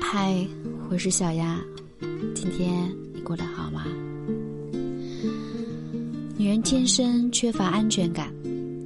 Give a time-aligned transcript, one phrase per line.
[0.00, 0.46] 嗨，
[0.88, 1.60] 我是小丫，
[2.32, 3.84] 今天你过得好吗？
[6.36, 8.32] 女人天生缺乏安全感，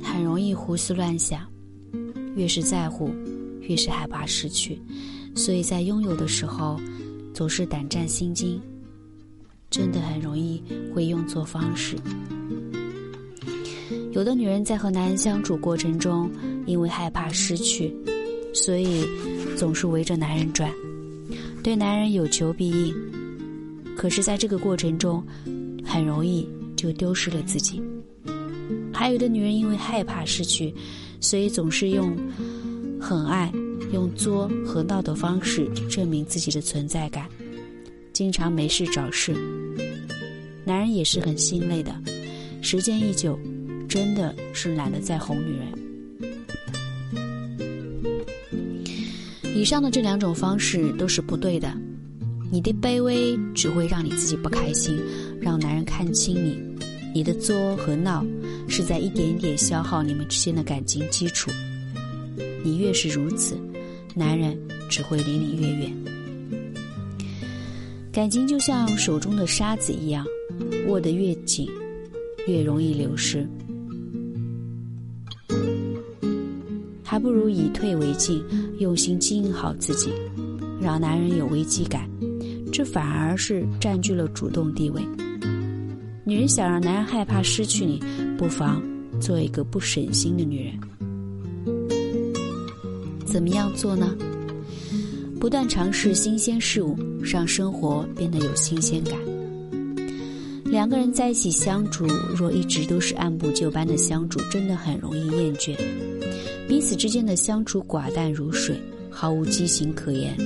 [0.02, 1.46] 很容易胡思乱想，
[2.36, 3.10] 越是在乎，
[3.60, 4.80] 越是害怕失去，
[5.34, 6.80] 所以在拥有的时候
[7.34, 8.58] 总是胆战心惊，
[9.68, 10.62] 真的很容易
[10.94, 11.96] 会用错方式。
[14.12, 16.30] 有的女人在和男人相处过程中，
[16.64, 17.94] 因为害怕失去，
[18.54, 19.04] 所以
[19.56, 20.70] 总是围着男人转。
[21.62, 22.94] 对男人有求必应，
[23.96, 25.24] 可是，在这个过程中，
[25.84, 27.82] 很容易就丢失了自己。
[28.92, 30.74] 还有的女人因为害怕失去，
[31.20, 32.16] 所以总是用
[33.00, 33.50] 很爱、
[33.92, 37.26] 用作和闹的方式证明自己的存在感，
[38.12, 39.34] 经常没事找事。
[40.64, 41.94] 男人也是很心累的，
[42.62, 43.38] 时间一久，
[43.88, 45.83] 真的是懒得再哄女人。
[49.54, 51.72] 以上的这两种方式都是不对的，
[52.50, 54.98] 你的卑微只会让你自己不开心，
[55.40, 56.56] 让男人看清你；
[57.14, 58.26] 你的作和闹
[58.68, 61.52] 是在一点点消耗你们之间的感情基础。
[62.64, 63.56] 你越是如此，
[64.12, 64.58] 男人
[64.90, 65.92] 只会离你越远。
[68.12, 70.26] 感情就像手中的沙子一样，
[70.88, 71.68] 握得越紧，
[72.48, 73.46] 越容易流失。
[77.06, 78.42] 还不如以退为进，
[78.78, 80.12] 用心经营好自己，
[80.80, 82.08] 让男人有危机感，
[82.72, 85.02] 这反而是占据了主动地位。
[86.24, 88.02] 女人想让男人害怕失去你，
[88.38, 88.82] 不妨
[89.20, 90.74] 做一个不省心的女人。
[93.24, 94.16] 怎么样做呢？
[95.38, 99.18] 不断尝试新鲜事物，让生活变得有新鲜感。
[100.64, 105.76] 两个人在一起相处，若一直都是按部就班的相处，真的很容易厌倦。
[106.74, 108.76] 彼此之间的相处寡淡如水，
[109.08, 110.36] 毫无激情可言。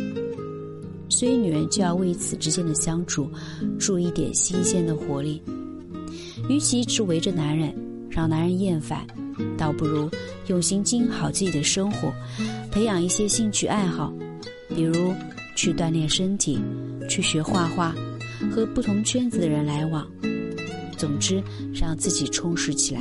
[1.08, 3.30] 所以，女人就要为此之间的相处
[3.78, 5.42] 注一点新鲜的活力。
[6.50, 7.74] 与其一直围着男人，
[8.11, 9.06] 让男人厌烦，
[9.56, 10.06] 倒不如
[10.48, 12.12] 用心经营好自己的生活，
[12.70, 14.12] 培养一些兴趣爱好，
[14.68, 15.14] 比如
[15.56, 16.61] 去锻炼身体，
[17.08, 17.94] 去学画画，
[18.55, 20.06] 和不同圈子的人来往。
[20.98, 21.42] 总之，
[21.73, 23.01] 让自己充实起来，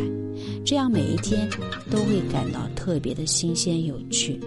[0.63, 1.49] 这样每一天
[1.89, 4.39] 都会感到特别的新鲜有趣。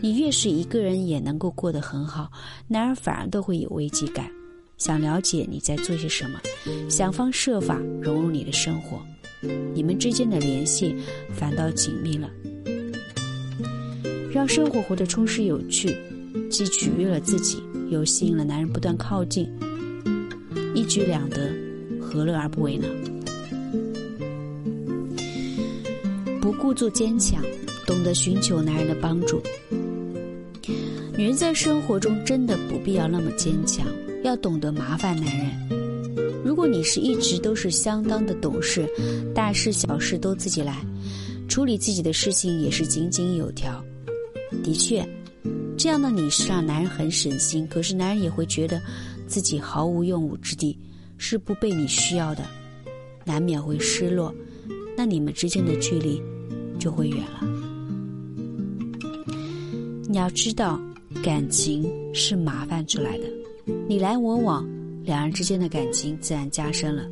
[0.00, 2.30] 你越是一个人也能够过得很好，
[2.66, 4.30] 男人反而都会有危机感，
[4.78, 6.40] 想了解你在做些什么，
[6.88, 8.98] 想方设法融入你的生活，
[9.74, 10.94] 你们之间的联系
[11.32, 12.30] 反倒紧密了。
[14.32, 15.96] 让生活活得充实有趣，
[16.48, 19.50] 既取悦了自己，又吸引了男人不断靠近，
[20.74, 21.67] 一举两得。
[22.08, 22.88] 何乐而不为呢？
[26.40, 27.42] 不故作坚强，
[27.86, 29.42] 懂得寻求男人的帮助。
[31.14, 33.86] 女人在生活中真的不必要那么坚强，
[34.24, 35.50] 要懂得麻烦男人。
[36.42, 38.88] 如果你是一直都是相当的懂事，
[39.34, 40.82] 大事小事都自己来，
[41.46, 43.84] 处理自己的事情也是井井有条。
[44.64, 45.06] 的确，
[45.76, 48.80] 这样的你是让男人很省心，可是男人也会觉得
[49.26, 50.78] 自己毫无用武之地。
[51.18, 52.46] 是不被你需要的，
[53.24, 54.32] 难免会失落，
[54.96, 56.22] 那你们之间的距离
[56.78, 57.40] 就会远了。
[60.08, 60.80] 你要知道，
[61.22, 61.84] 感情
[62.14, 63.24] 是麻烦出来的，
[63.86, 64.66] 你来我往，
[65.04, 67.06] 两人之间的感情自然加深了。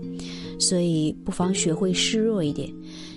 [0.59, 2.73] 所以，不妨学会示弱一点，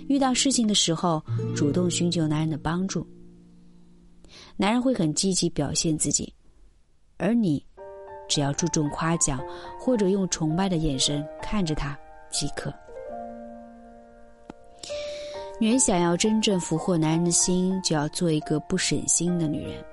[0.08, 1.24] 遇到事情的时候，
[1.56, 3.06] 主动寻求男人的帮助。
[4.56, 6.30] 男人会很积极表现自己，
[7.16, 7.64] 而你。
[8.30, 9.38] 只要注重夸奖，
[9.78, 11.98] 或者用崇拜的眼神看着他
[12.30, 12.72] 即可。
[15.58, 19.84] 女人想要真正俘获男人的心，就要做一个不省心的女人，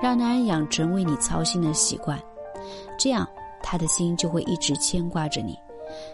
[0.00, 2.22] 让男人养成为你操心的习惯，
[2.96, 3.28] 这样
[3.62, 5.58] 他的心就会一直牵挂着你。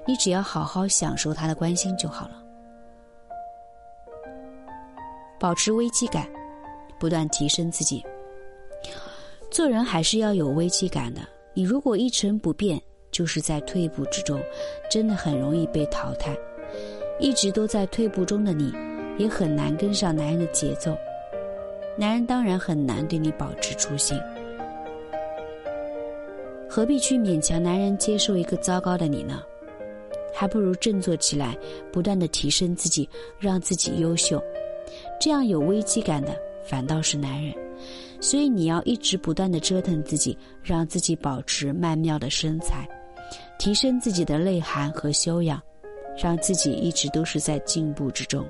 [0.07, 2.43] 你只要好好享受他的关心就好了。
[5.39, 6.27] 保持危机感，
[6.99, 8.04] 不断提升自己。
[9.51, 11.21] 做人还是要有危机感的。
[11.54, 12.80] 你如果一成不变，
[13.10, 14.41] 就是在退步之中，
[14.91, 16.36] 真的很容易被淘汰。
[17.18, 18.72] 一直都在退步中的你，
[19.18, 20.97] 也很难跟上男人的节奏。
[21.97, 24.16] 男人当然很难对你保持初心。
[26.68, 29.42] 何必去勉强男人接受一个糟糕的你呢？
[30.33, 31.59] 还不如振作起来，
[31.91, 33.09] 不断的提升自己，
[33.41, 34.41] 让自己优秀。
[35.18, 37.53] 这样有危机感的，反倒是男人。
[38.21, 42.89] 所以你要一直不断的折腾自己，让自己保持曼妙的身材，
[43.59, 45.63] 提升自己的内涵和修养，
[46.21, 48.45] 让自己一直都是在进步之中。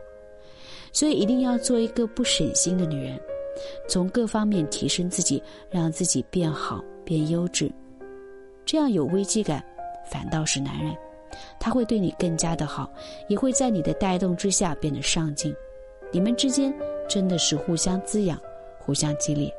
[0.92, 3.20] 所以一定要做一个不省心的女人，
[3.88, 7.70] 从各方面提升自己，让自己变好、变优质。
[8.64, 9.62] 这样有危机感，
[10.10, 10.96] 反倒是男人，
[11.60, 12.90] 他会对你更加的好，
[13.28, 15.54] 也会在你的带动之下变得上进。
[16.10, 16.74] 你们之间
[17.06, 18.40] 真的是互相滋养、
[18.88, 19.52] 互相激励。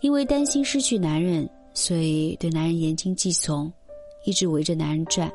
[0.00, 3.72] 因为担心失去男人，所以对男人言听计从，
[4.24, 5.32] 一直围着男人转，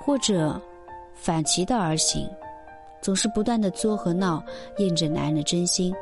[0.00, 0.58] 或者
[1.12, 2.26] 反其道而行，
[3.02, 4.42] 总是不断的作和闹，
[4.78, 5.94] 验证男人的真心，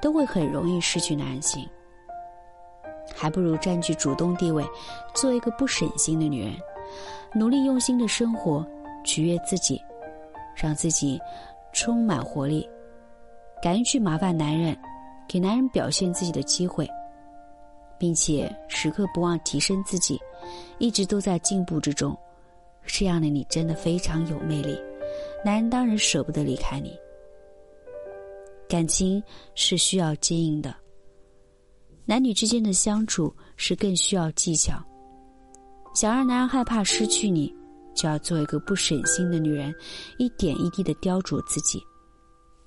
[0.00, 1.68] 都会很容易失去男人心。
[3.14, 4.64] 还不如占据主动地位，
[5.14, 6.54] 做一个不省心的女人，
[7.34, 8.66] 努力用心的生活，
[9.04, 9.80] 取悦自己，
[10.56, 11.20] 让自己
[11.72, 12.68] 充满活力，
[13.62, 14.76] 敢于去麻烦男人。
[15.28, 16.88] 给男人表现自己的机会，
[17.96, 20.20] 并且时刻不忘提升自己，
[20.80, 22.18] 一直都在进步之中。
[22.84, 24.76] 这样的你真的非常有魅力，
[25.44, 26.98] 男人当然舍不得离开你。
[28.68, 29.22] 感情
[29.54, 30.74] 是需要经营的，
[32.04, 34.82] 男女之间的相处是更需要技巧。
[35.94, 37.54] 想让男人害怕失去你，
[38.00, 39.74] 就要做一个不省心的女人，
[40.16, 41.84] 一点一滴的雕琢自己。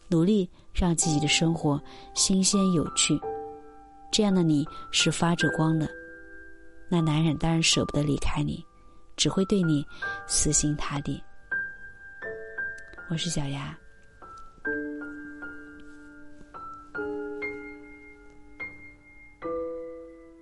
[0.08, 1.82] 努力让自己的生活
[2.14, 3.20] 新鲜有趣，
[4.12, 5.90] 这样的你是发着光的，
[6.88, 8.64] 那男人当然舍不得离开你，
[9.18, 9.84] 只会对你
[10.28, 11.20] 死心塌地。
[13.10, 13.76] 我是小牙。